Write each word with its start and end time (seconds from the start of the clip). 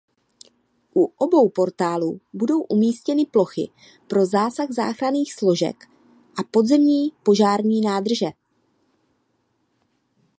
U 0.95 1.05
obou 1.17 1.49
portálů 1.49 2.21
budou 2.33 2.61
umístěny 2.61 3.25
plochy 3.25 3.69
pro 4.09 4.25
zásah 4.25 4.71
záchranných 4.71 5.33
složek 5.33 5.83
a 6.39 6.43
podzemní 6.51 7.11
požární 7.23 7.81
nádrže. 7.81 8.27